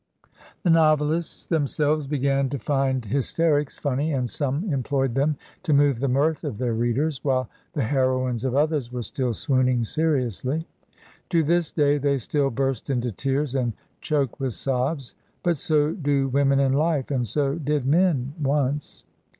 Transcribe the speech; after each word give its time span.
The 0.63 0.71
novelists 0.71 1.45
themselves 1.45 2.07
b^an 2.07 2.49
to 2.49 2.57
find 2.57 3.05
hysterics 3.05 3.77
funny, 3.77 4.11
and 4.13 4.27
some 4.27 4.63
employed 4.73 5.13
them 5.13 5.37
to 5.61 5.73
move 5.73 5.99
the 5.99 6.07
mirth 6.07 6.43
of 6.43 6.57
their 6.57 6.73
readers, 6.73 7.23
while 7.23 7.51
the 7.73 7.83
heroines 7.83 8.43
of 8.43 8.55
others 8.55 8.91
were 8.91 9.03
still 9.03 9.31
swooning 9.35 9.83
seriously. 9.83 10.65
To 11.29 11.43
this 11.43 11.71
day 11.71 11.99
they 11.99 12.17
still 12.17 12.49
"burst 12.49 12.89
into 12.89 13.11
tears," 13.11 13.53
and 13.53 13.73
"choke 14.01 14.39
with 14.39 14.55
sobs"; 14.55 15.13
but 15.43 15.57
so 15.57 15.91
do 15.91 16.29
women 16.29 16.59
in 16.59 16.73
life, 16.73 17.11
and 17.11 17.27
so 17.27 17.53
did 17.53 17.85
men 17.85 18.33
once. 18.41 19.03